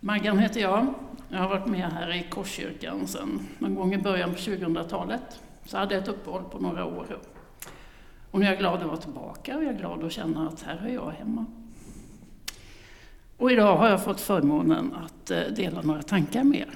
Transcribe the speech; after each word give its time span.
Maggan 0.00 0.38
heter 0.38 0.60
jag. 0.60 0.94
Jag 1.28 1.38
har 1.38 1.48
varit 1.48 1.66
med 1.66 1.92
här 1.92 2.14
i 2.14 2.26
Korskyrkan 2.30 3.06
sedan 3.06 3.46
någon 3.58 3.74
gång 3.74 3.94
i 3.94 3.98
början 3.98 4.30
på 4.30 4.36
2000-talet. 4.36 5.40
Så 5.64 5.76
hade 5.76 5.94
jag 5.94 6.02
ett 6.02 6.08
uppehåll 6.08 6.44
på 6.44 6.58
några 6.58 6.84
år. 6.84 7.18
Och 8.30 8.40
nu 8.40 8.46
är 8.46 8.50
jag 8.50 8.58
glad 8.58 8.80
att 8.80 8.86
vara 8.86 8.96
tillbaka 8.96 9.56
och 9.56 9.64
jag 9.64 9.74
är 9.74 9.78
glad 9.78 10.04
att 10.04 10.12
känna 10.12 10.48
att 10.48 10.62
här 10.62 10.86
är 10.86 10.94
jag 10.94 11.10
hemma. 11.10 11.46
Och 13.36 13.52
idag 13.52 13.76
har 13.76 13.88
jag 13.88 14.04
fått 14.04 14.20
förmånen 14.20 14.94
att 14.94 15.30
eh, 15.30 15.40
dela 15.56 15.82
några 15.82 16.02
tankar 16.02 16.44
med 16.44 16.60
er. 16.60 16.74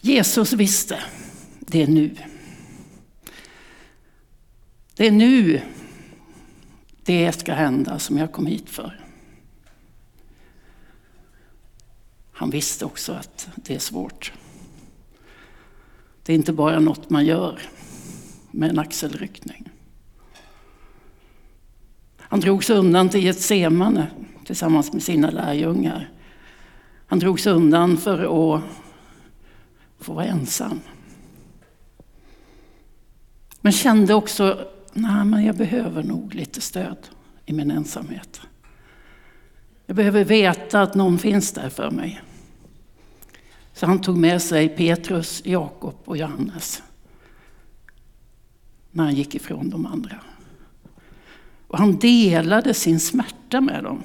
Jesus 0.00 0.52
visste, 0.52 0.98
det 1.60 1.82
är 1.82 1.86
nu. 1.86 2.16
Det 4.96 5.06
är 5.06 5.10
nu 5.10 5.60
det 7.04 7.32
ska 7.32 7.54
hända 7.54 7.98
som 7.98 8.18
jag 8.18 8.32
kom 8.32 8.46
hit 8.46 8.70
för. 8.70 9.00
Han 12.32 12.50
visste 12.50 12.84
också 12.84 13.12
att 13.12 13.48
det 13.56 13.74
är 13.74 13.78
svårt. 13.78 14.32
Det 16.22 16.32
är 16.32 16.36
inte 16.36 16.52
bara 16.52 16.80
något 16.80 17.10
man 17.10 17.26
gör 17.26 17.60
med 18.50 18.70
en 18.70 18.78
axelryckning. 18.78 19.70
Han 22.18 22.40
drog 22.40 22.64
sig 22.64 22.76
undan 22.76 23.08
till 23.08 23.24
Getsemane 23.24 24.06
tillsammans 24.44 24.92
med 24.92 25.02
sina 25.02 25.30
lärjungar. 25.30 26.10
Han 27.06 27.18
drog 27.18 27.40
sig 27.40 27.52
undan 27.52 27.96
för 27.96 28.18
att 28.18 28.62
få 30.00 30.12
vara 30.12 30.24
ensam. 30.24 30.80
Men 33.60 33.72
kände 33.72 34.14
också, 34.14 34.68
nej 34.94 35.24
men 35.24 35.44
jag 35.44 35.56
behöver 35.56 36.02
nog 36.02 36.34
lite 36.34 36.60
stöd 36.60 36.96
i 37.46 37.52
min 37.52 37.70
ensamhet. 37.70 38.40
Jag 39.86 39.96
behöver 39.96 40.24
veta 40.24 40.82
att 40.82 40.94
någon 40.94 41.18
finns 41.18 41.52
där 41.52 41.68
för 41.68 41.90
mig. 41.90 42.22
Så 43.72 43.86
han 43.86 44.00
tog 44.00 44.16
med 44.16 44.42
sig 44.42 44.68
Petrus, 44.68 45.42
Jakob 45.44 45.96
och 46.04 46.16
Johannes 46.16 46.82
när 48.90 49.04
han 49.04 49.14
gick 49.14 49.34
ifrån 49.34 49.70
de 49.70 49.86
andra. 49.86 50.16
Och 51.68 51.78
han 51.78 51.96
delade 51.96 52.74
sin 52.74 53.00
smärta 53.00 53.60
med 53.60 53.84
dem. 53.84 54.02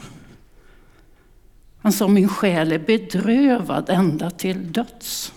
Han 1.82 1.92
sa, 1.92 2.08
min 2.08 2.30
själ 2.30 2.72
är 2.72 2.80
bedrövad 2.80 3.90
ända 3.90 4.30
till 4.30 4.72
döds. 4.72 5.34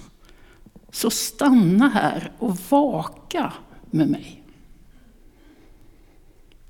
Så 0.90 1.10
stanna 1.10 1.88
här 1.88 2.32
och 2.38 2.56
vaka 2.70 3.52
med 3.90 4.08
mig. 4.08 4.41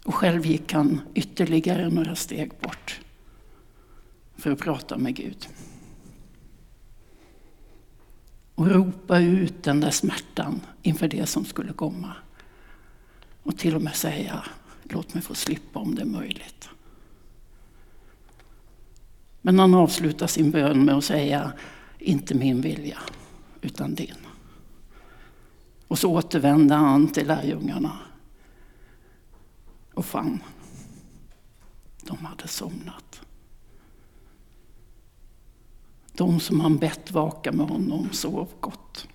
Och 0.04 0.14
själv 0.14 0.46
gick 0.46 0.72
han 0.72 1.00
ytterligare 1.14 1.88
några 1.88 2.14
steg 2.14 2.52
bort 2.60 3.00
för 4.36 4.50
att 4.50 4.58
prata 4.58 4.98
med 4.98 5.16
Gud. 5.16 5.48
Och 8.54 8.70
ropa 8.70 9.18
ut 9.18 9.62
den 9.62 9.80
där 9.80 9.90
smärtan 9.90 10.60
inför 10.82 11.08
det 11.08 11.26
som 11.26 11.44
skulle 11.44 11.72
komma. 11.72 12.12
Och 13.42 13.58
till 13.58 13.76
och 13.76 13.82
med 13.82 13.96
säga, 13.96 14.44
låt 14.82 15.14
mig 15.14 15.22
få 15.22 15.34
slippa 15.34 15.78
om 15.78 15.94
det 15.94 16.02
är 16.02 16.06
möjligt. 16.06 16.68
Men 19.40 19.58
han 19.58 19.74
avslutar 19.74 20.26
sin 20.26 20.50
bön 20.50 20.84
med 20.84 20.94
att 20.94 21.04
säga, 21.04 21.52
inte 21.98 22.34
min 22.34 22.60
vilja, 22.60 22.98
utan 23.60 23.94
din. 23.94 24.16
Och 25.88 25.98
så 25.98 26.12
återvände 26.12 26.74
han 26.74 27.12
till 27.12 27.26
lärjungarna 27.26 27.98
och 29.94 30.04
fann, 30.04 30.42
de 32.02 32.16
hade 32.16 32.48
somnat. 32.48 33.20
De 36.12 36.40
som 36.40 36.60
han 36.60 36.76
bett 36.76 37.10
vaka 37.10 37.52
med 37.52 37.66
honom 37.66 38.08
sov 38.12 38.48
gott. 38.60 39.08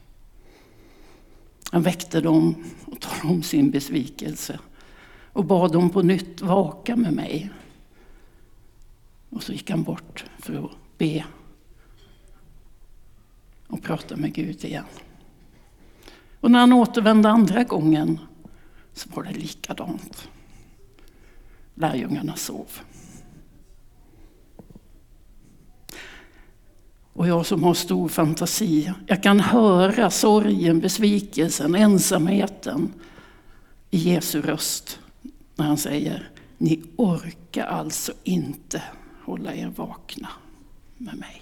Han 1.71 1.81
väckte 1.81 2.21
dem 2.21 2.65
och 2.85 3.01
talade 3.01 3.27
om 3.27 3.43
sin 3.43 3.71
besvikelse 3.71 4.59
och 5.33 5.45
bad 5.45 5.71
dem 5.71 5.89
på 5.89 6.01
nytt 6.01 6.41
vaka 6.41 6.95
med 6.95 7.13
mig. 7.13 7.49
Och 9.29 9.43
så 9.43 9.51
gick 9.51 9.69
han 9.69 9.83
bort 9.83 10.25
för 10.39 10.65
att 10.65 10.97
be 10.97 11.25
och 13.67 13.83
prata 13.83 14.15
med 14.15 14.33
Gud 14.33 14.65
igen. 14.65 14.85
Och 16.39 16.51
när 16.51 16.59
han 16.59 16.73
återvände 16.73 17.29
andra 17.29 17.63
gången 17.63 18.19
så 18.93 19.09
var 19.09 19.23
det 19.23 19.33
likadant. 19.33 20.29
Lärjungarna 21.79 22.35
sov. 22.35 22.79
Och 27.13 27.27
jag 27.27 27.45
som 27.45 27.63
har 27.63 27.73
stor 27.73 28.09
fantasi, 28.09 28.93
jag 29.07 29.23
kan 29.23 29.39
höra 29.39 30.09
sorgen, 30.09 30.79
besvikelsen, 30.79 31.75
ensamheten 31.75 32.93
i 33.91 33.97
Jesu 33.97 34.41
röst 34.41 34.99
när 35.55 35.65
han 35.65 35.77
säger, 35.77 36.29
ni 36.57 36.83
orkar 36.95 37.65
alltså 37.65 38.13
inte 38.23 38.83
hålla 39.23 39.53
er 39.53 39.67
vakna 39.67 40.29
med 40.97 41.17
mig. 41.17 41.41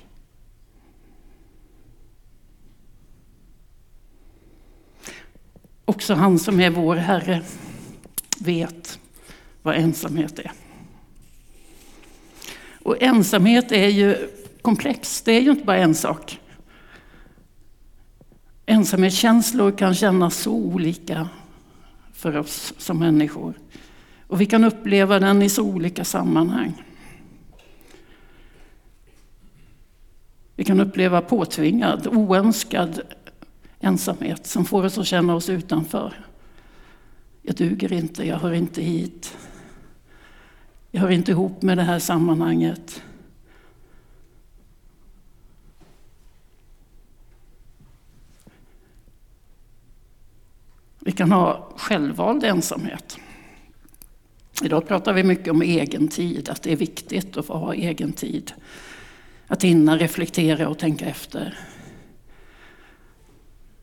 Också 5.85 6.13
han 6.13 6.40
som 6.40 6.59
är 6.59 6.69
vår 6.69 6.96
Herre 6.96 7.44
vet 8.40 9.00
vad 9.66 9.76
ensamhet 9.76 10.40
är. 10.40 10.52
Och 12.84 13.02
ensamhet 13.02 13.72
är 13.72 13.88
ju 13.88 14.30
komplext, 14.62 15.26
det 15.26 15.31
är 15.31 15.42
ju 15.42 15.52
inte 15.52 15.66
bara 15.66 15.78
en 15.78 15.96
sak. 15.96 16.40
Ensamhetskänslor 18.66 19.72
kan 19.72 19.96
kännas 19.96 20.38
så 20.38 20.52
olika 20.52 21.30
för 22.14 22.38
oss 22.38 22.74
som 22.78 23.00
människor. 23.00 23.53
Och 24.28 24.42
vi 24.42 24.46
kan 24.46 24.64
uppleva 24.64 25.20
den 25.20 25.42
i 25.42 25.50
så 25.50 25.64
olika 25.64 26.06
sammanhang. 26.06 26.84
Vi 30.56 30.64
kan 30.64 30.80
uppleva 30.80 31.22
påtvingad, 31.22 32.08
oönskad 32.08 33.02
ensamhet 33.80 34.47
som 34.47 34.66
får 34.66 34.84
oss 34.84 34.97
att 34.97 35.08
känna 35.08 35.36
oss 35.36 35.50
utanför. 35.50 36.14
Jag 37.42 37.56
duger 37.56 37.94
inte, 37.94 38.28
jag 38.28 38.38
hör 38.38 38.53
inte 38.53 38.82
hit. 38.82 39.38
Jag 40.95 41.01
hör 41.01 41.09
inte 41.09 41.31
ihop 41.31 41.61
med 41.61 41.78
det 41.78 41.83
här 41.83 42.00
sammanhanget. 42.00 43.01
Vi 51.00 51.11
kan 51.11 51.31
ha 51.31 51.69
självvald 51.78 52.44
ensamhet. 52.44 53.17
Idag 54.63 54.88
pratar 54.88 55.13
vi 55.13 55.23
mycket 55.23 55.51
om 55.51 55.61
egen 55.61 56.07
tid, 56.07 56.50
att 56.50 56.63
det 56.63 56.72
är 56.72 56.75
viktigt 56.75 57.38
att 57.38 57.45
få 57.45 57.53
ha 57.53 57.73
egen 57.73 58.13
tid. 58.13 58.51
Att 59.47 59.63
hinna 59.63 59.97
reflektera 59.97 60.69
och 60.69 60.79
tänka 60.79 61.05
efter. 61.05 61.57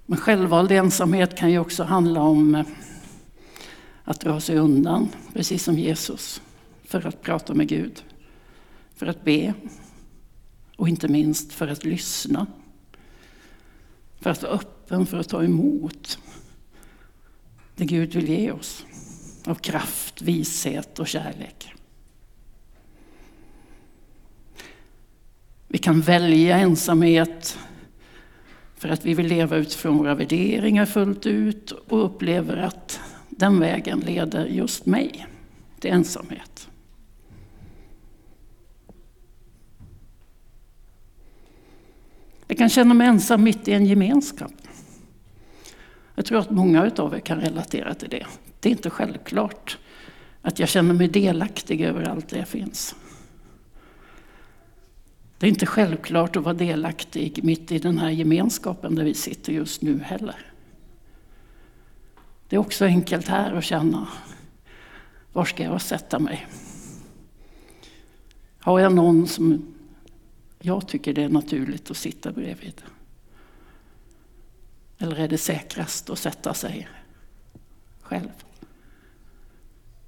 Men 0.06 0.18
självvald 0.18 0.72
ensamhet 0.72 1.36
kan 1.36 1.50
ju 1.50 1.58
också 1.58 1.84
handla 1.84 2.20
om 2.20 2.64
att 4.04 4.20
dra 4.20 4.40
sig 4.40 4.58
undan, 4.58 5.08
precis 5.32 5.64
som 5.64 5.78
Jesus, 5.78 6.42
för 7.00 7.08
att 7.08 7.22
prata 7.22 7.54
med 7.54 7.68
Gud, 7.68 8.04
för 8.94 9.06
att 9.06 9.24
be 9.24 9.54
och 10.76 10.88
inte 10.88 11.08
minst 11.08 11.52
för 11.52 11.68
att 11.68 11.84
lyssna. 11.84 12.46
För 14.20 14.30
att 14.30 14.42
vara 14.42 14.52
öppen 14.52 15.06
för 15.06 15.18
att 15.18 15.28
ta 15.28 15.44
emot 15.44 16.18
det 17.76 17.84
Gud 17.84 18.14
vill 18.14 18.28
ge 18.28 18.52
oss 18.52 18.86
av 19.44 19.54
kraft, 19.54 20.22
vishet 20.22 20.98
och 20.98 21.08
kärlek. 21.08 21.72
Vi 25.68 25.78
kan 25.78 26.00
välja 26.00 26.58
ensamhet 26.58 27.58
för 28.76 28.88
att 28.88 29.04
vi 29.04 29.14
vill 29.14 29.26
leva 29.26 29.56
utifrån 29.56 29.98
våra 29.98 30.14
värderingar 30.14 30.86
fullt 30.86 31.26
ut 31.26 31.70
och 31.70 32.04
upplever 32.04 32.56
att 32.56 33.00
den 33.28 33.60
vägen 33.60 34.00
leder 34.00 34.46
just 34.46 34.86
mig 34.86 35.26
till 35.80 35.90
ensamhet. 35.90 36.68
Jag 42.52 42.58
kan 42.58 42.68
känna 42.68 42.94
mig 42.94 43.06
ensam 43.06 43.42
mitt 43.42 43.68
i 43.68 43.72
en 43.72 43.86
gemenskap. 43.86 44.52
Jag 46.14 46.26
tror 46.26 46.38
att 46.38 46.50
många 46.50 46.90
av 46.96 47.14
er 47.14 47.18
kan 47.18 47.40
relatera 47.40 47.94
till 47.94 48.08
det. 48.08 48.26
Det 48.60 48.68
är 48.68 48.70
inte 48.70 48.90
självklart 48.90 49.78
att 50.42 50.58
jag 50.58 50.68
känner 50.68 50.94
mig 50.94 51.08
delaktig 51.08 51.80
överallt 51.80 52.28
där 52.28 52.38
jag 52.38 52.48
finns. 52.48 52.94
Det 55.38 55.46
är 55.46 55.48
inte 55.48 55.66
självklart 55.66 56.36
att 56.36 56.42
vara 56.42 56.54
delaktig 56.54 57.44
mitt 57.44 57.72
i 57.72 57.78
den 57.78 57.98
här 57.98 58.10
gemenskapen 58.10 58.94
där 58.94 59.04
vi 59.04 59.14
sitter 59.14 59.52
just 59.52 59.82
nu 59.82 59.98
heller. 59.98 60.52
Det 62.48 62.56
är 62.56 62.60
också 62.60 62.84
enkelt 62.84 63.28
här 63.28 63.52
att 63.52 63.64
känna, 63.64 64.08
var 65.32 65.44
ska 65.44 65.62
jag 65.62 65.82
sätta 65.82 66.18
mig? 66.18 66.46
Har 68.58 68.80
jag 68.80 68.92
någon 68.92 69.26
som 69.26 69.71
jag 70.62 70.88
tycker 70.88 71.12
det 71.12 71.22
är 71.22 71.28
naturligt 71.28 71.90
att 71.90 71.96
sitta 71.96 72.32
bredvid? 72.32 72.82
Eller 74.98 75.16
är 75.16 75.28
det 75.28 75.38
säkrast 75.38 76.10
att 76.10 76.18
sätta 76.18 76.54
sig 76.54 76.88
själv? 78.02 78.30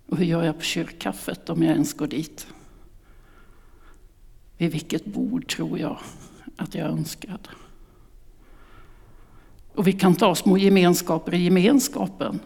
Och 0.07 0.17
hur 0.17 0.25
gör 0.25 0.43
jag 0.43 0.59
på 0.59 0.65
kyrkkaffet 0.65 1.51
om 1.51 1.63
jag 1.63 1.73
ens 1.73 1.93
går 1.93 2.07
dit? 2.07 2.47
Vid 4.57 4.73
vilket 4.73 5.05
bord 5.05 5.49
tror 5.49 5.79
jag 5.79 5.99
att 6.57 6.75
jag 6.75 6.87
är 6.87 6.91
önskad? 6.91 7.49
Och 9.75 9.87
vi 9.87 9.93
kan 9.93 10.15
ta 10.15 10.35
små 10.35 10.59
gemenskaper 10.59 11.35
i 11.35 11.45
gemenskapen 11.45 12.41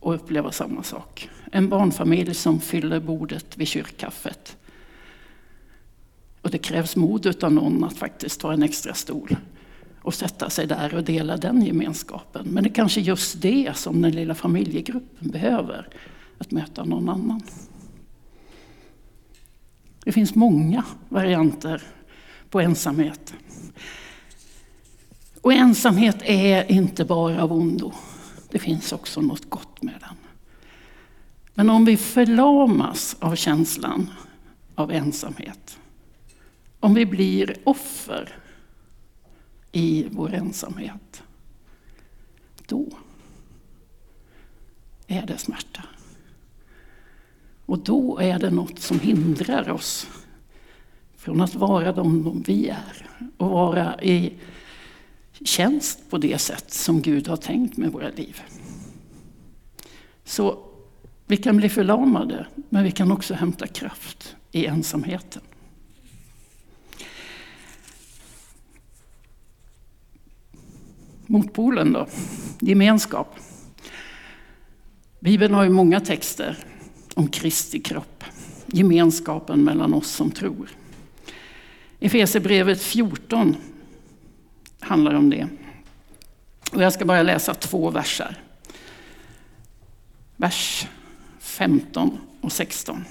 och 0.00 0.14
uppleva 0.14 0.52
samma 0.52 0.82
sak. 0.82 1.28
En 1.52 1.68
barnfamilj 1.68 2.34
som 2.34 2.60
fyller 2.60 3.00
bordet 3.00 3.56
vid 3.56 3.68
kyrkkaffet. 3.68 4.56
Och 6.50 6.52
det 6.52 6.58
krävs 6.58 6.96
mod 6.96 7.44
av 7.44 7.52
någon 7.52 7.84
att 7.84 7.96
faktiskt 7.96 8.40
ta 8.40 8.52
en 8.52 8.62
extra 8.62 8.94
stol 8.94 9.36
och 10.02 10.14
sätta 10.14 10.50
sig 10.50 10.66
där 10.66 10.94
och 10.94 11.04
dela 11.04 11.36
den 11.36 11.62
gemenskapen. 11.62 12.46
Men 12.46 12.64
det 12.64 12.70
är 12.70 12.74
kanske 12.74 13.00
just 13.00 13.42
det 13.42 13.76
som 13.76 14.02
den 14.02 14.12
lilla 14.12 14.34
familjegruppen 14.34 15.30
behöver, 15.30 15.88
att 16.38 16.50
möta 16.50 16.84
någon 16.84 17.08
annan. 17.08 17.42
Det 20.04 20.12
finns 20.12 20.34
många 20.34 20.84
varianter 21.08 21.82
på 22.50 22.60
ensamhet. 22.60 23.34
Och 25.40 25.52
ensamhet 25.52 26.16
är 26.22 26.70
inte 26.70 27.04
bara 27.04 27.42
av 27.42 27.52
ondo. 27.52 27.92
Det 28.50 28.58
finns 28.58 28.92
också 28.92 29.20
något 29.20 29.50
gott 29.50 29.82
med 29.82 29.94
den. 30.00 30.16
Men 31.54 31.70
om 31.70 31.84
vi 31.84 31.96
förlamas 31.96 33.16
av 33.20 33.34
känslan 33.34 34.10
av 34.74 34.92
ensamhet, 34.92 35.79
om 36.80 36.94
vi 36.94 37.06
blir 37.06 37.56
offer 37.64 38.34
i 39.72 40.06
vår 40.10 40.34
ensamhet, 40.34 41.22
då 42.66 42.88
är 45.06 45.26
det 45.26 45.38
smärta. 45.38 45.82
Och 47.66 47.78
då 47.78 48.18
är 48.18 48.38
det 48.38 48.50
något 48.50 48.78
som 48.78 49.00
hindrar 49.00 49.70
oss 49.70 50.06
från 51.16 51.40
att 51.40 51.54
vara 51.54 51.92
de 51.92 52.42
vi 52.46 52.68
är 52.68 53.06
och 53.36 53.50
vara 53.50 54.02
i 54.02 54.32
tjänst 55.44 56.10
på 56.10 56.18
det 56.18 56.38
sätt 56.38 56.72
som 56.72 57.02
Gud 57.02 57.28
har 57.28 57.36
tänkt 57.36 57.76
med 57.76 57.92
våra 57.92 58.08
liv. 58.08 58.42
Så 60.24 60.58
vi 61.26 61.36
kan 61.36 61.56
bli 61.56 61.68
förlamade, 61.68 62.46
men 62.68 62.84
vi 62.84 62.90
kan 62.90 63.12
också 63.12 63.34
hämta 63.34 63.66
kraft 63.66 64.36
i 64.52 64.66
ensamheten. 64.66 65.42
Motpolen 71.30 71.92
då, 71.92 72.06
gemenskap. 72.60 73.36
Bibeln 75.20 75.54
har 75.54 75.64
ju 75.64 75.70
många 75.70 76.00
texter 76.00 76.58
om 77.14 77.28
Kristi 77.28 77.80
kropp, 77.80 78.24
gemenskapen 78.66 79.64
mellan 79.64 79.94
oss 79.94 80.10
som 80.10 80.30
tror. 80.30 80.70
Efesierbrevet 82.00 82.82
14 82.82 83.56
handlar 84.80 85.14
om 85.14 85.30
det. 85.30 85.48
Och 86.72 86.82
jag 86.82 86.92
ska 86.92 87.04
bara 87.04 87.22
läsa 87.22 87.54
två 87.54 87.90
verser. 87.90 88.42
Vers 90.36 90.86
15 91.38 92.18
och 92.40 92.52
16. 92.52 93.04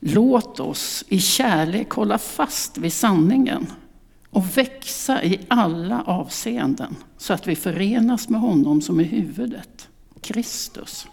Låt 0.00 0.60
oss 0.60 1.04
i 1.08 1.20
kärlek 1.20 1.90
hålla 1.90 2.18
fast 2.18 2.78
vid 2.78 2.92
sanningen 2.92 3.66
och 4.32 4.58
växa 4.58 5.24
i 5.24 5.40
alla 5.48 6.02
avseenden 6.02 6.96
så 7.16 7.32
att 7.32 7.46
vi 7.46 7.56
förenas 7.56 8.28
med 8.28 8.40
honom 8.40 8.80
som 8.80 9.00
är 9.00 9.04
huvudet, 9.04 9.88
Kristus. 10.20 11.06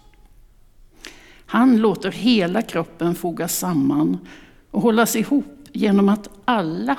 Han 1.46 1.76
låter 1.76 2.12
hela 2.12 2.62
kroppen 2.62 3.14
fogas 3.14 3.58
samman 3.58 4.18
och 4.70 4.82
hållas 4.82 5.16
ihop 5.16 5.68
genom 5.72 6.08
att 6.08 6.28
alla 6.44 6.96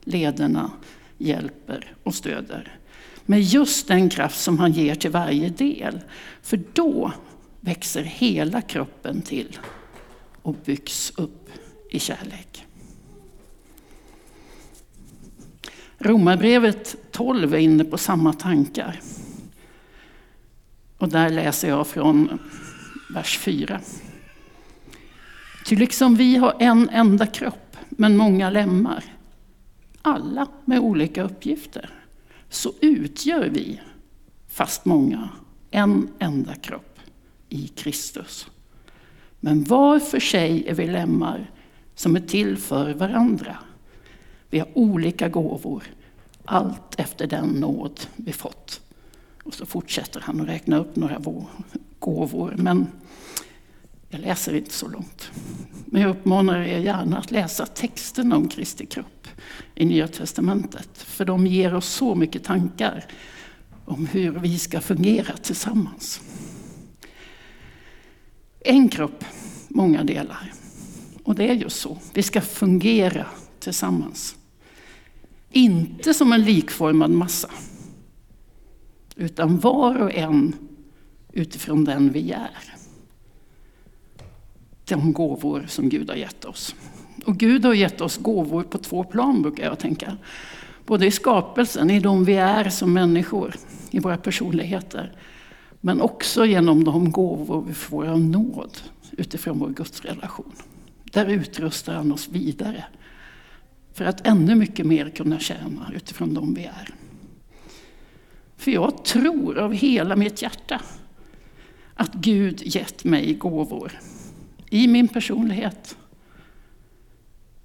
lederna 0.00 0.70
hjälper 1.18 1.94
och 2.02 2.14
stöder. 2.14 2.78
Med 3.26 3.42
just 3.42 3.88
den 3.88 4.08
kraft 4.08 4.40
som 4.40 4.58
han 4.58 4.72
ger 4.72 4.94
till 4.94 5.10
varje 5.10 5.48
del. 5.48 6.00
För 6.42 6.60
då 6.72 7.12
växer 7.60 8.02
hela 8.02 8.60
kroppen 8.60 9.22
till 9.22 9.58
och 10.42 10.54
byggs 10.64 11.12
upp 11.16 11.50
i 11.90 11.98
kärlek. 11.98 12.67
Romarbrevet 15.98 16.96
12 17.12 17.54
är 17.54 17.58
inne 17.58 17.84
på 17.84 17.98
samma 17.98 18.32
tankar. 18.32 19.00
Och 20.98 21.08
där 21.08 21.30
läser 21.30 21.68
jag 21.68 21.86
från 21.86 22.38
vers 23.14 23.38
4. 23.38 23.80
Ty 25.66 25.76
liksom 25.76 26.16
vi 26.16 26.36
har 26.36 26.56
en 26.58 26.88
enda 26.88 27.26
kropp, 27.26 27.76
men 27.88 28.16
många 28.16 28.50
lemmar, 28.50 29.04
alla 30.02 30.46
med 30.64 30.78
olika 30.78 31.22
uppgifter, 31.22 31.90
så 32.48 32.72
utgör 32.80 33.48
vi, 33.48 33.80
fast 34.48 34.84
många, 34.84 35.28
en 35.70 36.08
enda 36.18 36.54
kropp 36.54 36.98
i 37.48 37.68
Kristus. 37.68 38.46
Men 39.40 39.64
var 39.64 39.98
för 39.98 40.20
sig 40.20 40.68
är 40.68 40.74
vi 40.74 40.86
lemmar 40.86 41.50
som 41.94 42.16
är 42.16 42.20
till 42.20 42.56
för 42.56 42.94
varandra. 42.94 43.56
Vi 44.50 44.58
har 44.58 44.68
olika 44.74 45.28
gåvor, 45.28 45.84
allt 46.44 47.00
efter 47.00 47.26
den 47.26 47.48
nåd 47.48 48.00
vi 48.16 48.32
fått. 48.32 48.80
Och 49.44 49.54
så 49.54 49.66
fortsätter 49.66 50.20
han 50.20 50.40
att 50.40 50.48
räkna 50.48 50.78
upp 50.78 50.96
några 50.96 51.22
gåvor, 51.98 52.54
men 52.58 52.86
jag 54.08 54.20
läser 54.20 54.54
inte 54.54 54.72
så 54.72 54.88
långt. 54.88 55.30
Men 55.86 56.02
jag 56.02 56.10
uppmanar 56.10 56.60
er 56.60 56.78
gärna 56.78 57.18
att 57.18 57.30
läsa 57.30 57.66
texterna 57.66 58.36
om 58.36 58.48
Kristi 58.48 58.86
kropp 58.86 59.28
i 59.74 59.84
Nya 59.84 60.08
Testamentet. 60.08 60.98
För 60.98 61.24
de 61.24 61.46
ger 61.46 61.74
oss 61.74 61.88
så 61.88 62.14
mycket 62.14 62.44
tankar 62.44 63.04
om 63.84 64.06
hur 64.06 64.30
vi 64.30 64.58
ska 64.58 64.80
fungera 64.80 65.36
tillsammans. 65.36 66.20
En 68.60 68.88
kropp, 68.88 69.24
många 69.68 70.04
delar. 70.04 70.52
Och 71.24 71.34
det 71.34 71.50
är 71.50 71.54
just 71.54 71.80
så. 71.80 71.98
Vi 72.14 72.22
ska 72.22 72.40
fungera 72.40 73.26
tillsammans. 73.60 74.37
Inte 75.50 76.14
som 76.14 76.32
en 76.32 76.42
likformad 76.42 77.10
massa. 77.10 77.50
Utan 79.16 79.58
var 79.58 80.02
och 80.02 80.14
en 80.14 80.54
utifrån 81.32 81.84
den 81.84 82.12
vi 82.12 82.32
är 82.32 82.78
de 84.88 85.12
gåvor 85.12 85.64
som 85.68 85.88
Gud 85.88 86.10
har 86.10 86.16
gett 86.16 86.44
oss. 86.44 86.74
Och 87.24 87.36
Gud 87.36 87.64
har 87.64 87.74
gett 87.74 88.00
oss 88.00 88.16
gåvor 88.16 88.62
på 88.62 88.78
två 88.78 89.04
plan 89.04 89.42
brukar 89.42 89.64
jag 89.64 89.78
tänka. 89.78 90.16
Både 90.86 91.06
i 91.06 91.10
skapelsen, 91.10 91.90
i 91.90 92.00
de 92.00 92.24
vi 92.24 92.34
är 92.36 92.68
som 92.68 92.92
människor, 92.92 93.54
i 93.90 93.98
våra 93.98 94.16
personligheter. 94.16 95.12
Men 95.80 96.00
också 96.00 96.46
genom 96.46 96.84
de 96.84 97.12
gåvor 97.12 97.64
vi 97.68 97.74
får 97.74 98.06
av 98.06 98.20
nåd 98.20 98.78
utifrån 99.10 99.58
vår 99.58 99.68
gudsrelation. 99.68 100.52
Där 101.12 101.26
utrustar 101.26 101.94
han 101.94 102.12
oss 102.12 102.28
vidare 102.28 102.84
för 103.98 104.04
att 104.04 104.26
ännu 104.26 104.54
mycket 104.54 104.86
mer 104.86 105.10
kunna 105.10 105.38
tjäna 105.38 105.92
utifrån 105.94 106.34
de 106.34 106.54
vi 106.54 106.64
är. 106.64 106.94
För 108.56 108.70
jag 108.70 109.04
tror 109.04 109.58
av 109.58 109.72
hela 109.72 110.16
mitt 110.16 110.42
hjärta 110.42 110.80
att 111.94 112.14
Gud 112.14 112.62
gett 112.64 113.04
mig 113.04 113.34
gåvor 113.34 114.00
i 114.70 114.88
min 114.88 115.08
personlighet. 115.08 115.96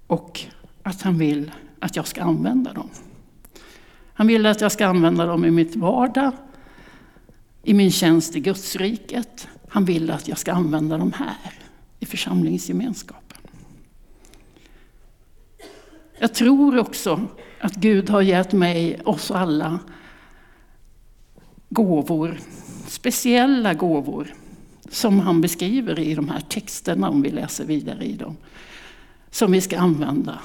Och 0.06 0.40
att 0.82 1.02
han 1.02 1.18
vill 1.18 1.52
att 1.78 1.96
jag 1.96 2.06
ska 2.06 2.22
använda 2.22 2.72
dem. 2.72 2.88
Han 4.14 4.26
vill 4.26 4.46
att 4.46 4.60
jag 4.60 4.72
ska 4.72 4.86
använda 4.86 5.26
dem 5.26 5.44
i 5.44 5.50
mitt 5.50 5.76
vardag, 5.76 6.32
i 7.62 7.74
min 7.74 7.90
tjänst 7.90 8.36
i 8.36 8.40
Gudsriket. 8.40 9.48
Han 9.68 9.84
vill 9.84 10.10
att 10.10 10.28
jag 10.28 10.38
ska 10.38 10.52
använda 10.52 10.98
dem 10.98 11.12
här, 11.12 11.52
i 12.00 12.06
församlingsgemenskapen. 12.06 13.23
Jag 16.18 16.34
tror 16.34 16.78
också 16.78 17.20
att 17.60 17.74
Gud 17.74 18.10
har 18.10 18.22
gett 18.22 18.52
mig, 18.52 19.00
oss 19.04 19.30
alla, 19.30 19.78
gåvor, 21.68 22.38
speciella 22.86 23.74
gåvor 23.74 24.34
som 24.88 25.20
han 25.20 25.40
beskriver 25.40 25.98
i 25.98 26.14
de 26.14 26.28
här 26.28 26.40
texterna, 26.40 27.10
om 27.10 27.22
vi 27.22 27.30
läser 27.30 27.64
vidare 27.64 28.04
i 28.04 28.12
dem, 28.12 28.36
som 29.30 29.52
vi 29.52 29.60
ska 29.60 29.78
använda 29.78 30.38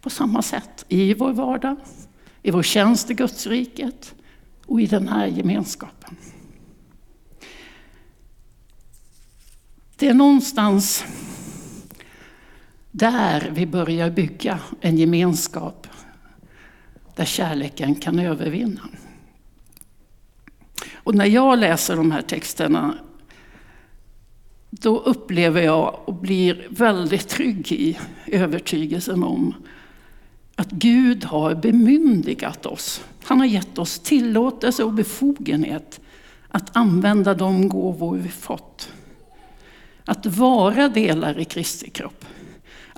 på 0.00 0.10
samma 0.10 0.42
sätt 0.42 0.84
i 0.88 1.14
vår 1.14 1.32
vardag, 1.32 1.76
i 2.42 2.50
vår 2.50 2.62
tjänst 2.62 3.10
i 3.10 3.14
Gudsriket 3.14 4.14
och 4.66 4.80
i 4.80 4.86
den 4.86 5.08
här 5.08 5.26
gemenskapen. 5.26 6.16
Det 9.96 10.08
är 10.08 10.14
någonstans 10.14 11.04
där 12.90 13.50
vi 13.54 13.66
börjar 13.66 14.10
bygga 14.10 14.58
en 14.80 14.98
gemenskap 14.98 15.86
där 17.16 17.24
kärleken 17.24 17.94
kan 17.94 18.18
övervinna. 18.18 18.80
Och 20.94 21.14
när 21.14 21.26
jag 21.26 21.58
läser 21.58 21.96
de 21.96 22.10
här 22.10 22.22
texterna 22.22 22.94
då 24.70 24.98
upplever 24.98 25.62
jag 25.62 25.98
och 26.04 26.14
blir 26.14 26.66
väldigt 26.70 27.28
trygg 27.28 27.72
i 27.72 27.98
övertygelsen 28.26 29.24
om 29.24 29.54
att 30.56 30.70
Gud 30.70 31.24
har 31.24 31.54
bemyndigat 31.54 32.66
oss. 32.66 33.04
Han 33.24 33.38
har 33.38 33.46
gett 33.46 33.78
oss 33.78 33.98
tillåtelse 33.98 34.84
och 34.84 34.92
befogenhet 34.92 36.00
att 36.48 36.76
använda 36.76 37.34
de 37.34 37.68
gåvor 37.68 38.16
vi 38.16 38.28
fått. 38.28 38.92
Att 40.04 40.26
vara 40.26 40.88
delar 40.88 41.38
i 41.38 41.44
Kristi 41.44 41.90
kropp. 41.90 42.24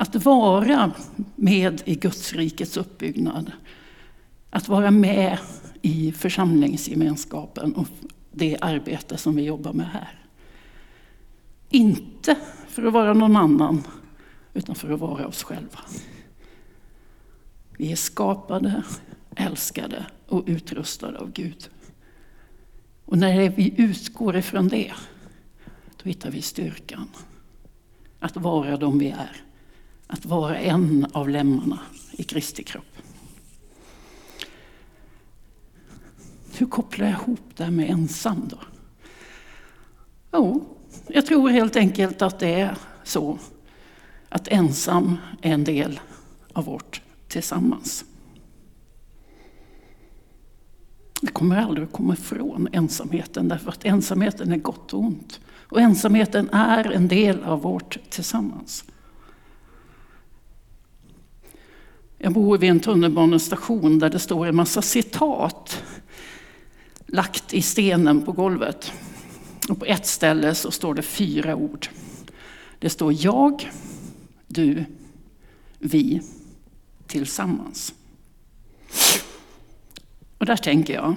Att 0.00 0.24
vara 0.24 0.92
med 1.36 1.82
i 1.84 1.94
Guds 1.94 2.32
rikets 2.32 2.76
uppbyggnad. 2.76 3.52
Att 4.50 4.68
vara 4.68 4.90
med 4.90 5.38
i 5.82 6.12
församlingsgemenskapen 6.12 7.74
och 7.74 7.86
det 8.32 8.58
arbete 8.60 9.16
som 9.16 9.36
vi 9.36 9.42
jobbar 9.42 9.72
med 9.72 9.86
här. 9.86 10.18
Inte 11.70 12.36
för 12.68 12.86
att 12.86 12.92
vara 12.92 13.14
någon 13.14 13.36
annan, 13.36 13.82
utan 14.54 14.74
för 14.74 14.90
att 14.90 15.00
vara 15.00 15.26
oss 15.26 15.42
själva. 15.42 15.80
Vi 17.78 17.92
är 17.92 17.96
skapade, 17.96 18.82
älskade 19.36 20.06
och 20.26 20.44
utrustade 20.46 21.18
av 21.18 21.32
Gud. 21.32 21.70
Och 23.04 23.18
när 23.18 23.50
vi 23.50 23.74
utgår 23.76 24.36
ifrån 24.36 24.68
det, 24.68 24.92
då 26.02 26.08
hittar 26.08 26.30
vi 26.30 26.42
styrkan. 26.42 27.08
Att 28.20 28.36
vara 28.36 28.76
de 28.76 28.98
vi 28.98 29.10
är. 29.10 29.42
Att 30.12 30.24
vara 30.24 30.58
en 30.58 31.06
av 31.12 31.28
lemmarna 31.28 31.78
i 32.12 32.22
Kristi 32.22 32.62
kropp. 32.62 32.96
Hur 36.58 36.66
kopplar 36.66 37.06
jag 37.06 37.14
ihop 37.20 37.40
det 37.56 37.64
här 37.64 37.70
med 37.70 37.90
ensam 37.90 38.48
då? 38.48 38.58
Jo, 40.32 40.76
jag 41.06 41.26
tror 41.26 41.48
helt 41.48 41.76
enkelt 41.76 42.22
att 42.22 42.38
det 42.38 42.60
är 42.60 42.76
så 43.04 43.38
att 44.28 44.48
ensam 44.48 45.16
är 45.42 45.52
en 45.52 45.64
del 45.64 46.00
av 46.52 46.64
vårt 46.64 47.02
tillsammans. 47.28 48.04
Vi 51.22 51.28
kommer 51.28 51.56
aldrig 51.56 51.86
att 51.86 51.92
komma 51.92 52.14
ifrån 52.14 52.68
ensamheten 52.72 53.48
därför 53.48 53.70
att 53.70 53.84
ensamheten 53.84 54.52
är 54.52 54.56
gott 54.56 54.94
och 54.94 55.00
ont. 55.00 55.40
Och 55.50 55.80
ensamheten 55.80 56.48
är 56.52 56.92
en 56.92 57.08
del 57.08 57.44
av 57.44 57.62
vårt 57.62 57.98
tillsammans. 58.10 58.84
Jag 62.22 62.32
bor 62.32 62.58
vid 62.58 62.70
en 62.70 62.80
tunnelbanestation 62.80 63.98
där 63.98 64.10
det 64.10 64.18
står 64.18 64.46
en 64.46 64.56
massa 64.56 64.82
citat 64.82 65.82
lagt 67.06 67.54
i 67.54 67.62
stenen 67.62 68.22
på 68.22 68.32
golvet. 68.32 68.92
Och 69.68 69.78
på 69.78 69.84
ett 69.84 70.06
ställe 70.06 70.54
så 70.54 70.70
står 70.70 70.94
det 70.94 71.02
fyra 71.02 71.56
ord. 71.56 71.88
Det 72.78 72.90
står 72.90 73.12
jag, 73.12 73.70
du, 74.46 74.84
vi, 75.78 76.22
tillsammans. 77.06 77.94
Och 80.38 80.46
där 80.46 80.56
tänker 80.56 80.94
jag, 80.94 81.14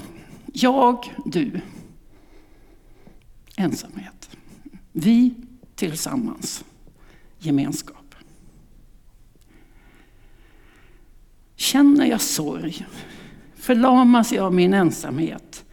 jag, 0.54 1.14
du, 1.26 1.62
ensamhet. 3.56 4.30
Vi 4.92 5.34
tillsammans, 5.76 6.64
gemenskap. 7.40 8.03
Känner 11.64 12.06
jag 12.06 12.22
sorg, 12.22 12.86
förlamas 13.56 14.32
jag 14.32 14.46
av 14.46 14.54
min 14.54 14.74
ensamhet, 14.74 15.66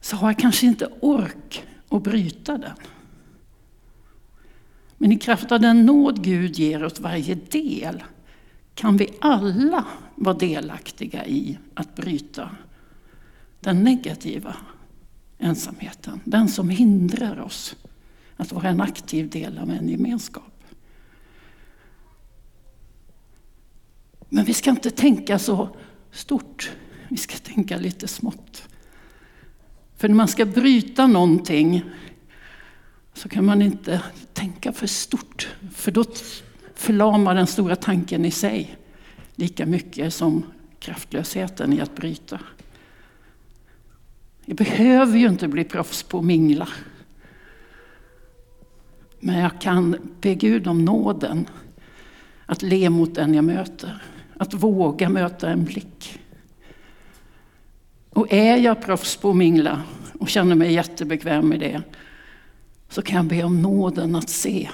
så 0.00 0.16
har 0.16 0.28
jag 0.28 0.38
kanske 0.38 0.66
inte 0.66 0.88
ork 1.00 1.64
att 1.88 2.02
bryta 2.02 2.58
den. 2.58 2.76
Men 4.96 5.12
i 5.12 5.18
kraft 5.18 5.52
av 5.52 5.60
den 5.60 5.86
nåd 5.86 6.24
Gud 6.24 6.58
ger 6.58 6.84
åt 6.84 7.00
varje 7.00 7.34
del 7.34 8.02
kan 8.74 8.96
vi 8.96 9.08
alla 9.20 9.84
vara 10.14 10.36
delaktiga 10.36 11.26
i 11.26 11.58
att 11.74 11.96
bryta 11.96 12.50
den 13.60 13.84
negativa 13.84 14.56
ensamheten. 15.38 16.20
Den 16.24 16.48
som 16.48 16.68
hindrar 16.68 17.40
oss 17.40 17.76
att 18.36 18.52
vara 18.52 18.68
en 18.68 18.80
aktiv 18.80 19.30
del 19.30 19.58
av 19.58 19.70
en 19.70 19.88
gemenskap. 19.88 20.53
Men 24.28 24.44
vi 24.44 24.54
ska 24.54 24.70
inte 24.70 24.90
tänka 24.90 25.38
så 25.38 25.68
stort, 26.10 26.70
vi 27.08 27.16
ska 27.16 27.36
tänka 27.36 27.76
lite 27.76 28.08
smått. 28.08 28.68
För 29.96 30.08
när 30.08 30.14
man 30.14 30.28
ska 30.28 30.44
bryta 30.44 31.06
någonting 31.06 31.84
så 33.14 33.28
kan 33.28 33.44
man 33.44 33.62
inte 33.62 34.02
tänka 34.32 34.72
för 34.72 34.86
stort, 34.86 35.48
för 35.74 35.90
då 35.90 36.04
förlamar 36.74 37.34
den 37.34 37.46
stora 37.46 37.76
tanken 37.76 38.24
i 38.24 38.30
sig 38.30 38.76
lika 39.34 39.66
mycket 39.66 40.14
som 40.14 40.44
kraftlösheten 40.78 41.72
i 41.72 41.80
att 41.80 41.96
bryta. 41.96 42.40
Jag 44.44 44.56
behöver 44.56 45.18
ju 45.18 45.28
inte 45.28 45.48
bli 45.48 45.64
proffs 45.64 46.02
på 46.02 46.18
att 46.18 46.24
mingla. 46.24 46.68
Men 49.20 49.38
jag 49.38 49.60
kan 49.60 49.96
be 50.20 50.34
Gud 50.34 50.66
om 50.66 50.84
nåden 50.84 51.46
att 52.46 52.62
le 52.62 52.90
mot 52.90 53.14
den 53.14 53.34
jag 53.34 53.44
möter. 53.44 54.02
Att 54.44 54.54
våga 54.54 55.08
möta 55.08 55.50
en 55.50 55.64
blick. 55.64 56.18
Och 58.10 58.32
är 58.32 58.56
jag 58.56 58.82
proffs 58.82 59.16
på 59.16 59.30
att 59.30 59.36
mingla 59.36 59.82
och 60.20 60.28
känner 60.28 60.54
mig 60.54 60.72
jättebekväm 60.72 61.48
med 61.48 61.60
det 61.60 61.82
så 62.88 63.02
kan 63.02 63.16
jag 63.16 63.26
be 63.26 63.44
om 63.44 63.62
nåden 63.62 64.16
att 64.16 64.28
se 64.28 64.70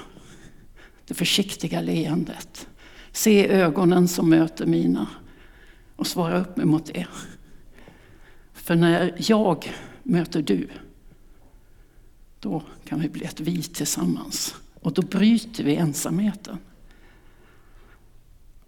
det 1.07 1.13
försiktiga 1.13 1.81
leendet. 1.81 2.67
Se 3.11 3.47
ögonen 3.47 4.07
som 4.07 4.29
möter 4.29 4.65
mina 4.65 5.07
och 5.95 6.07
svara 6.07 6.41
upp 6.41 6.59
emot 6.59 6.85
det. 6.93 7.07
För 8.53 8.75
när 8.75 9.13
jag 9.17 9.73
möter 10.03 10.41
du, 10.41 10.67
då 12.39 12.63
kan 12.85 12.99
vi 12.99 13.09
bli 13.09 13.25
ett 13.25 13.39
vi 13.39 13.61
tillsammans. 13.61 14.55
Och 14.73 14.93
då 14.93 15.01
bryter 15.01 15.63
vi 15.63 15.75
ensamheten. 15.75 16.57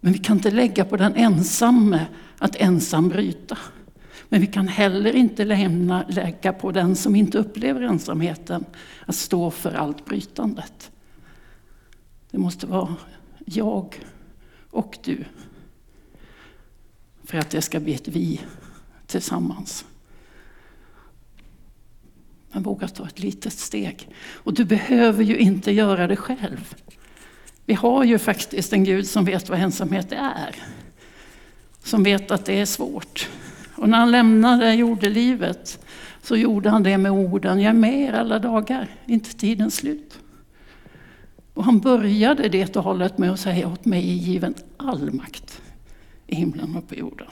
Men 0.04 0.12
vi 0.12 0.18
kan 0.18 0.36
inte 0.36 0.50
lägga 0.50 0.84
på 0.84 0.96
den 0.96 1.14
ensamme 1.16 2.06
att 2.38 2.56
ensam 2.56 3.08
bryta. 3.08 3.58
Men 4.28 4.40
vi 4.40 4.46
kan 4.46 4.68
heller 4.68 5.16
inte 5.16 5.44
lämna, 5.44 6.04
lägga 6.08 6.52
på 6.52 6.72
den 6.72 6.96
som 6.96 7.16
inte 7.16 7.38
upplever 7.38 7.80
ensamheten 7.80 8.64
att 9.06 9.14
stå 9.14 9.50
för 9.50 9.74
allt 9.74 10.04
brytandet. 10.04 10.90
Det 12.30 12.38
måste 12.38 12.66
vara 12.66 12.96
jag 13.44 14.00
och 14.70 14.98
du. 15.04 15.24
För 17.22 17.38
att 17.38 17.50
det 17.50 17.62
ska 17.62 17.80
bli 17.80 17.94
ett 17.94 18.08
vi 18.08 18.40
tillsammans. 19.06 19.84
Men 22.52 22.62
våga 22.62 22.88
ta 22.88 23.06
ett 23.06 23.18
litet 23.18 23.52
steg. 23.52 24.08
Och 24.32 24.54
du 24.54 24.64
behöver 24.64 25.24
ju 25.24 25.36
inte 25.36 25.72
göra 25.72 26.06
det 26.06 26.16
själv. 26.16 26.74
Vi 27.66 27.74
har 27.74 28.04
ju 28.04 28.18
faktiskt 28.18 28.72
en 28.72 28.84
Gud 28.84 29.06
som 29.06 29.24
vet 29.24 29.48
vad 29.48 29.58
ensamhet 29.58 30.12
är. 30.12 30.56
Som 31.82 32.02
vet 32.02 32.30
att 32.30 32.44
det 32.44 32.60
är 32.60 32.66
svårt. 32.66 33.28
Och 33.76 33.88
när 33.88 33.98
han 33.98 34.10
lämnade 34.10 34.74
jordelivet 34.74 35.86
så 36.22 36.36
gjorde 36.36 36.70
han 36.70 36.82
det 36.82 36.98
med 36.98 37.12
orden, 37.12 37.60
jag 37.60 37.70
är 37.70 37.74
med 37.74 38.00
er 38.00 38.12
alla 38.12 38.38
dagar, 38.38 38.88
inte 39.06 39.32
tidens 39.32 39.74
slut. 39.74 40.18
Och 41.54 41.64
han 41.64 41.80
började 41.80 42.48
det 42.48 42.66
talet 42.66 43.18
med 43.18 43.32
att 43.32 43.40
säga, 43.40 43.68
åt 43.68 43.84
mig 43.84 44.10
är 44.10 44.14
given 44.14 44.54
all 44.76 45.12
makt 45.12 45.62
i 46.26 46.34
himlen 46.34 46.76
och 46.76 46.88
på 46.88 46.94
jorden. 46.94 47.28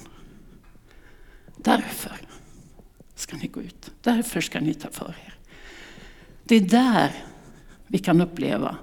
Därför 1.56 2.16
ska 3.14 3.36
ni 3.36 3.46
gå 3.46 3.62
ut, 3.62 3.90
därför 4.00 4.40
ska 4.40 4.60
ni 4.60 4.74
ta 4.74 4.88
för 4.90 5.14
er. 5.26 5.34
Det 6.44 6.56
är 6.56 6.60
där 6.60 7.10
vi 7.86 7.98
kan 7.98 8.20
uppleva 8.20 8.76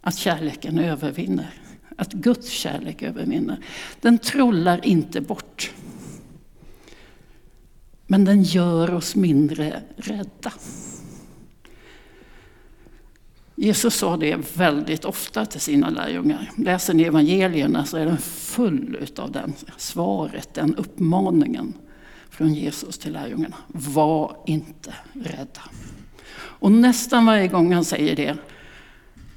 att 0.00 0.16
kärleken 0.16 0.78
övervinner. 0.78 1.50
Att 1.96 2.12
Guds 2.12 2.48
kärlek 2.48 3.02
övervinner. 3.02 3.58
Den 4.00 4.18
trollar 4.18 4.86
inte 4.86 5.20
bort. 5.20 5.72
Men 8.06 8.24
den 8.24 8.42
gör 8.42 8.94
oss 8.94 9.16
mindre 9.16 9.82
rädda. 9.96 10.52
Jesus 13.54 13.94
sa 13.94 14.16
det 14.16 14.56
väldigt 14.56 15.04
ofta 15.04 15.46
till 15.46 15.60
sina 15.60 15.90
lärjungar. 15.90 16.50
Läser 16.56 16.94
ni 16.94 17.02
evangelierna 17.02 17.84
så 17.84 17.96
är 17.96 18.06
den 18.06 18.18
full 18.18 19.06
av 19.16 19.32
den 19.32 19.52
svaret, 19.76 20.54
den 20.54 20.74
uppmaningen 20.74 21.74
från 22.30 22.54
Jesus 22.54 22.98
till 22.98 23.12
lärjungarna. 23.12 23.56
Var 23.66 24.36
inte 24.46 24.94
rädda. 25.12 25.60
Och 26.32 26.72
nästan 26.72 27.26
varje 27.26 27.48
gång 27.48 27.72
han 27.72 27.84
säger 27.84 28.16
det 28.16 28.36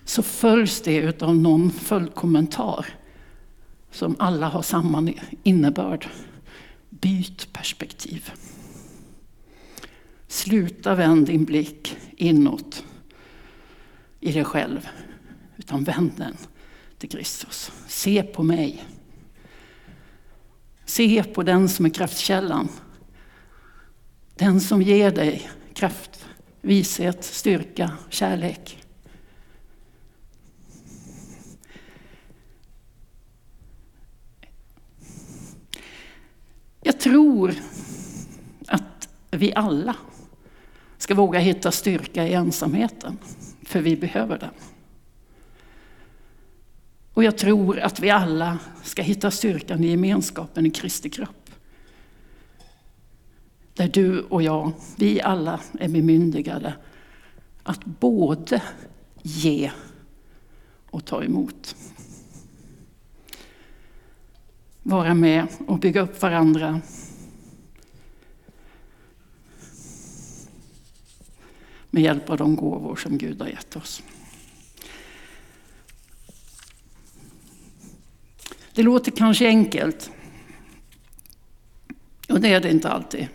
så 0.05 0.23
följs 0.23 0.81
det 0.81 1.21
av 1.21 1.35
någon 1.35 1.71
följdkommentar 1.71 2.85
som 3.91 4.15
alla 4.19 4.47
har 4.47 4.61
samma 4.61 5.13
innebörd. 5.43 6.07
Byt 6.89 7.53
perspektiv. 7.53 8.31
Sluta 10.27 10.95
vänd 10.95 11.25
din 11.25 11.45
blick 11.45 11.97
inåt 12.17 12.83
i 14.19 14.31
dig 14.31 14.43
själv, 14.43 14.87
utan 15.57 15.83
vänd 15.83 16.11
den 16.17 16.37
till 16.97 17.09
Kristus. 17.09 17.71
Se 17.87 18.23
på 18.23 18.43
mig. 18.43 18.85
Se 20.85 21.23
på 21.23 21.43
den 21.43 21.69
som 21.69 21.85
är 21.85 21.89
kraftkällan. 21.89 22.69
Den 24.35 24.61
som 24.61 24.81
ger 24.81 25.11
dig 25.11 25.49
kraft, 25.73 26.25
vishet, 26.61 27.23
styrka, 27.23 27.91
kärlek. 28.09 28.82
Jag 36.83 36.99
tror 36.99 37.55
att 38.67 39.09
vi 39.31 39.53
alla 39.53 39.95
ska 40.97 41.15
våga 41.15 41.39
hitta 41.39 41.71
styrka 41.71 42.27
i 42.27 42.33
ensamheten, 42.33 43.17
för 43.61 43.81
vi 43.81 43.95
behöver 43.95 44.39
den. 44.39 44.49
Och 47.13 47.23
jag 47.23 47.37
tror 47.37 47.79
att 47.79 47.99
vi 47.99 48.09
alla 48.09 48.59
ska 48.83 49.01
hitta 49.01 49.31
styrkan 49.31 49.83
i 49.83 49.87
gemenskapen 49.87 50.65
i 50.65 50.69
Kristi 50.69 51.09
kropp. 51.09 51.49
Där 53.73 53.87
du 53.87 54.21
och 54.21 54.43
jag, 54.43 54.71
vi 54.95 55.21
alla 55.21 55.59
är 55.79 55.89
bemyndigade 55.89 56.73
att 57.63 57.85
både 57.85 58.61
ge 59.21 59.71
och 60.89 61.05
ta 61.05 61.23
emot. 61.23 61.75
Vara 64.83 65.13
med 65.13 65.47
och 65.67 65.79
bygga 65.79 66.01
upp 66.01 66.21
varandra. 66.21 66.81
Med 71.89 72.03
hjälp 72.03 72.29
av 72.29 72.37
de 72.37 72.55
gåvor 72.55 72.95
som 72.95 73.17
Gud 73.17 73.41
har 73.41 73.47
gett 73.47 73.75
oss. 73.75 74.03
Det 78.73 78.83
låter 78.83 79.11
kanske 79.11 79.47
enkelt. 79.47 80.11
Och 82.29 82.41
det 82.41 82.53
är 82.53 82.59
det 82.59 82.71
inte 82.71 82.89
alltid. 82.89 83.27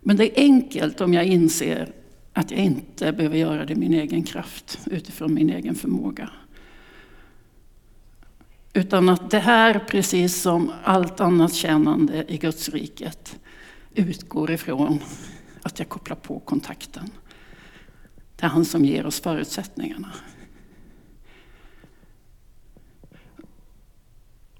Men 0.00 0.16
det 0.16 0.40
är 0.40 0.42
enkelt 0.42 1.00
om 1.00 1.14
jag 1.14 1.24
inser 1.24 1.92
att 2.32 2.50
jag 2.50 2.60
inte 2.60 3.12
behöver 3.12 3.36
göra 3.36 3.64
det 3.64 3.72
i 3.72 3.76
min 3.76 3.92
egen 3.94 4.22
kraft, 4.22 4.78
utifrån 4.86 5.34
min 5.34 5.50
egen 5.50 5.74
förmåga. 5.74 6.30
Utan 8.76 9.08
att 9.08 9.30
det 9.30 9.38
här, 9.38 9.78
precis 9.78 10.42
som 10.42 10.72
allt 10.84 11.20
annat 11.20 11.54
tjänande 11.54 12.32
i 12.32 12.38
Guds 12.38 12.68
riket, 12.68 13.38
utgår 13.94 14.50
ifrån 14.50 15.00
att 15.62 15.78
jag 15.78 15.88
kopplar 15.88 16.16
på 16.16 16.40
kontakten. 16.40 17.10
Det 18.36 18.46
är 18.46 18.48
han 18.48 18.64
som 18.64 18.84
ger 18.84 19.06
oss 19.06 19.20
förutsättningarna. 19.20 20.12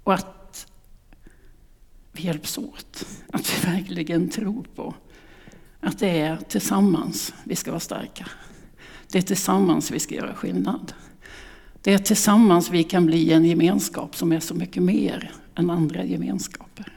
Och 0.02 0.14
att 0.14 0.66
vi 2.12 2.22
hjälps 2.22 2.58
åt. 2.58 3.06
Att 3.32 3.54
vi 3.54 3.70
verkligen 3.70 4.28
tror 4.28 4.66
på 4.74 4.94
att 5.80 5.98
det 5.98 6.20
är 6.20 6.36
tillsammans 6.36 7.34
vi 7.44 7.56
ska 7.56 7.70
vara 7.70 7.80
starka. 7.80 8.28
Det 9.10 9.18
är 9.18 9.22
tillsammans 9.22 9.90
vi 9.90 10.00
ska 10.00 10.14
göra 10.14 10.34
skillnad. 10.34 10.92
Det 11.86 11.94
är 11.94 11.98
tillsammans 11.98 12.70
vi 12.70 12.84
kan 12.84 13.06
bli 13.06 13.32
en 13.32 13.44
gemenskap 13.44 14.16
som 14.16 14.32
är 14.32 14.40
så 14.40 14.54
mycket 14.54 14.82
mer 14.82 15.32
än 15.54 15.70
andra 15.70 16.04
gemenskaper. 16.04 16.92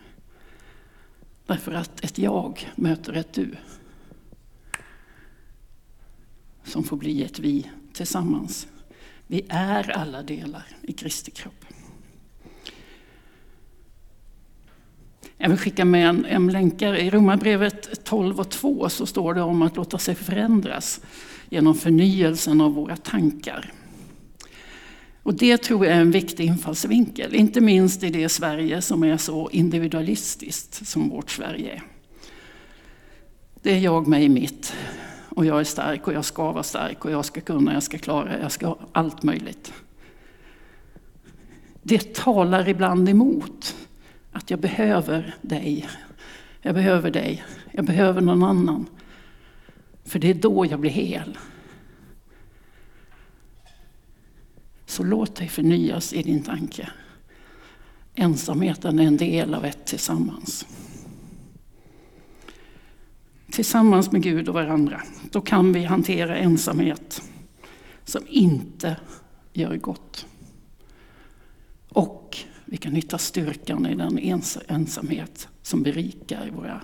Därför 1.46 1.72
att 1.72 2.04
ett 2.04 2.18
jag 2.18 2.72
möter 2.76 3.14
ett 3.14 3.34
du. 3.34 3.56
Som 6.64 6.84
får 6.84 6.98
bli 6.98 7.24
ett 7.24 7.40
vi 7.40 7.70
tillsammans. 7.94 8.68
Vi 9.28 9.46
är 9.50 9.92
alla 9.92 10.24
delar 10.24 10.66
i 10.82 10.94
Kristi 10.94 11.32
kropp. 11.32 11.66
Jag 15.38 15.50
vill 15.50 15.58
skicka 15.60 15.86
med 15.86 16.10
en, 16.10 16.26
en 16.26 16.48
länkare. 16.48 17.02
I 17.02 17.10
Romarbrevet 17.10 18.06
12 18.06 18.40
och 18.40 18.50
2 18.50 18.90
så 18.90 19.06
står 19.06 19.34
det 19.34 19.42
om 19.42 19.62
att 19.62 19.76
låta 19.76 19.98
sig 19.98 20.16
förändras 20.16 21.02
genom 21.50 21.76
förnyelsen 21.76 22.62
av 22.62 22.74
våra 22.74 22.98
tankar. 22.98 23.74
Och 25.30 25.36
det 25.36 25.58
tror 25.58 25.86
jag 25.86 25.96
är 25.96 26.02
en 26.02 26.12
viktig 26.12 26.46
infallsvinkel, 26.46 27.36
inte 27.36 27.62
minst 27.62 28.04
i 28.04 28.10
det 28.10 28.30
Sverige 28.30 28.82
som 28.82 29.04
är 29.04 29.18
så 29.18 29.50
individualistiskt 29.50 30.88
som 30.88 31.10
vårt 31.10 31.32
Sverige 31.32 31.74
är. 31.74 31.82
Det 33.62 33.72
är 33.72 33.80
jag, 33.80 34.08
mig, 34.08 34.30
mitt. 34.30 34.74
Och 35.30 35.46
jag 35.46 35.60
är 35.60 35.64
stark 35.64 36.08
och 36.08 36.14
jag 36.14 36.26
ska 36.26 36.52
vara 36.52 36.64
stark 36.64 37.06
och 37.06 37.12
jag 37.12 37.26
ska 37.26 37.42
kunna, 37.42 37.74
jag 37.74 37.84
ska 37.84 37.98
klara, 37.98 38.40
jag 38.40 38.52
ska 38.52 38.68
ha 38.68 38.78
allt 38.92 39.24
möjligt. 39.24 39.74
Det 41.82 42.14
talar 42.14 42.70
ibland 42.70 43.10
emot 43.10 43.76
att 44.32 44.50
jag 44.50 44.60
behöver 44.60 45.36
dig. 45.42 45.90
Jag 46.62 46.76
behöver 46.76 47.12
dig. 47.12 47.44
Jag 47.72 47.86
behöver 47.86 48.22
någon 48.22 48.44
annan. 48.44 48.86
För 50.06 50.20
det 50.20 50.30
är 50.30 50.34
då 50.34 50.66
jag 50.66 50.80
blir 50.80 50.92
hel. 50.92 51.38
Så 54.90 55.04
låt 55.04 55.36
dig 55.36 55.48
förnyas 55.48 56.14
i 56.14 56.24
din 56.24 56.44
tanke. 56.44 56.90
Ensamheten 58.16 59.00
är 59.00 59.04
en 59.04 59.18
del 59.18 59.54
av 59.54 59.66
ett 59.66 59.86
tillsammans. 59.86 60.66
Tillsammans 63.52 64.12
med 64.12 64.24
Gud 64.24 64.48
och 64.48 64.54
varandra, 64.54 65.02
då 65.32 65.42
kan 65.42 65.74
vi 65.74 65.84
hantera 65.84 66.38
ensamhet 66.38 67.22
som 68.06 68.22
inte 68.30 68.98
gör 69.54 69.78
gott. 69.78 70.26
Och 71.90 72.38
vi 72.66 72.78
kan 72.78 72.96
hitta 72.96 73.18
styrkan 73.18 73.86
i 73.86 73.96
den 73.96 74.20
ensamhet 74.68 75.48
som 75.62 75.84
berikar 75.84 76.50
våra 76.50 76.82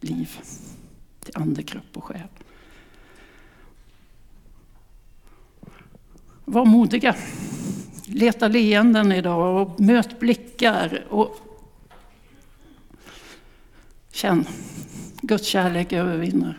liv 0.00 0.30
till 1.20 1.36
ande, 1.36 1.62
kropp 1.62 1.96
och 1.96 2.04
själ. 2.04 2.28
Var 6.44 6.64
modiga. 6.64 7.16
Leta 8.06 8.48
leenden 8.48 9.12
idag 9.12 9.62
och 9.62 9.80
möt 9.80 10.20
blickar. 10.20 11.06
Och 11.10 11.36
känn, 14.12 14.46
Guds 15.20 15.46
kärlek 15.46 15.92
övervinner. 15.92 16.58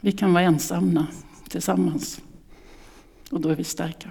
Vi 0.00 0.12
kan 0.12 0.32
vara 0.32 0.44
ensamma 0.44 1.06
tillsammans 1.48 2.20
och 3.30 3.40
då 3.40 3.48
är 3.48 3.54
vi 3.54 3.64
starka. 3.64 4.10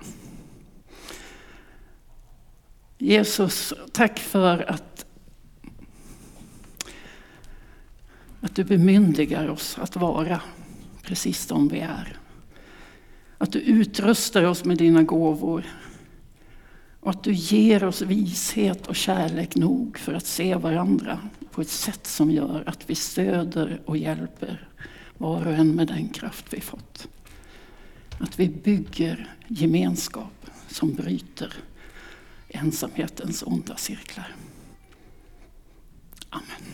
Jesus, 2.97 3.73
tack 3.91 4.19
för 4.19 4.69
att, 4.71 5.06
att 8.41 8.56
du 8.56 8.63
bemyndigar 8.63 9.47
oss 9.47 9.78
att 9.80 9.95
vara 9.95 10.41
precis 11.01 11.45
som 11.45 11.67
vi 11.67 11.80
är. 11.80 12.19
Att 13.38 13.52
du 13.52 13.60
utrustar 13.60 14.43
oss 14.43 14.65
med 14.65 14.78
dina 14.78 15.04
gåvor. 15.04 15.65
Och 17.00 17.10
att 17.10 17.24
du 17.24 17.34
ger 17.34 17.84
oss 17.84 18.02
vishet 18.02 18.88
och 18.88 18.95
kärlek 18.95 19.56
nog 19.56 19.98
för 19.98 20.13
att 20.13 20.26
se 20.26 20.56
varandra 20.56 21.19
på 21.52 21.62
ett 21.62 21.69
sätt 21.69 22.08
som 22.08 22.32
gör 22.32 22.63
att 22.65 22.89
vi 22.89 22.95
stöder 22.95 23.82
och 23.86 23.98
hjälper 23.98 24.69
var 25.17 25.48
och 25.48 25.54
en 25.54 25.76
med 25.76 25.88
den 25.88 26.10
kraft 26.10 26.45
vi 26.50 26.62
fått. 26.62 27.08
Att 28.19 28.39
vi 28.39 28.50
bygger 28.50 29.36
gemenskap 29.48 30.45
som 30.67 30.93
bryter 30.93 31.54
ensamhetens 32.48 33.43
onda 33.43 33.78
cirklar. 33.78 34.36
Amen. 36.30 36.65